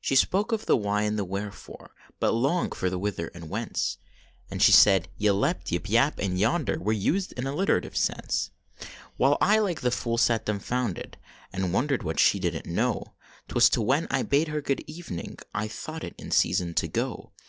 She 0.00 0.14
spoke 0.14 0.52
of 0.52 0.66
the 0.66 0.76
why 0.76 1.02
and 1.02 1.18
the 1.18 1.24
wherefore, 1.24 1.90
But 2.20 2.30
longed 2.30 2.76
for 2.76 2.88
the 2.88 2.96
whither 2.96 3.26
and 3.34 3.50
whence; 3.50 3.98
And 4.48 4.62
she 4.62 4.70
said 4.70 5.08
yclept, 5.20 5.72
yip, 5.72 5.90
yap 5.90 6.20
and 6.20 6.38
yonder 6.38 6.78
Were 6.78 6.92
used 6.92 7.32
in 7.32 7.44
alliterative 7.44 7.96
sense. 7.96 8.50
Well 9.18 9.36
I 9.40 9.58
like 9.58 9.82
a 9.82 9.90
fool 9.90 10.16
sat 10.16 10.46
dumfounded, 10.46 11.16
And 11.52 11.72
wondered 11.72 12.04
what 12.04 12.20
she 12.20 12.38
didn 12.38 12.62
t 12.62 12.70
know. 12.70 13.16
Twas 13.48 13.68
10 13.68 13.84
when 13.84 14.06
I 14.12 14.22
bade 14.22 14.46
her 14.46 14.60
good 14.60 14.84
evening, 14.86 15.38
I 15.52 15.66
thought 15.66 16.04
it 16.04 16.14
in 16.16 16.30
season 16.30 16.72
to 16.74 16.86
go. 16.86 17.32